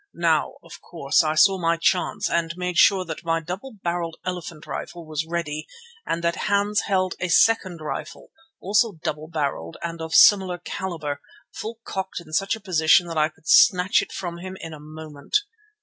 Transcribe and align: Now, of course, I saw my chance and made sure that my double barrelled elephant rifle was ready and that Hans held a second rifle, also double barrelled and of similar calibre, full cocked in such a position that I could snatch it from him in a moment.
Now, 0.15 0.55
of 0.63 0.81
course, 0.81 1.23
I 1.23 1.35
saw 1.35 1.59
my 1.59 1.77
chance 1.77 2.27
and 2.27 2.55
made 2.57 2.79
sure 2.79 3.05
that 3.05 3.23
my 3.23 3.39
double 3.39 3.73
barrelled 3.83 4.17
elephant 4.25 4.65
rifle 4.65 5.05
was 5.05 5.27
ready 5.27 5.67
and 6.07 6.23
that 6.23 6.45
Hans 6.47 6.81
held 6.87 7.13
a 7.19 7.27
second 7.29 7.81
rifle, 7.81 8.31
also 8.59 8.93
double 9.03 9.27
barrelled 9.27 9.77
and 9.83 10.01
of 10.01 10.15
similar 10.15 10.57
calibre, 10.57 11.19
full 11.53 11.81
cocked 11.83 12.19
in 12.19 12.33
such 12.33 12.55
a 12.55 12.59
position 12.59 13.05
that 13.09 13.17
I 13.19 13.29
could 13.29 13.47
snatch 13.47 14.01
it 14.01 14.11
from 14.11 14.39
him 14.39 14.57
in 14.59 14.73
a 14.73 14.79
moment. 14.79 15.37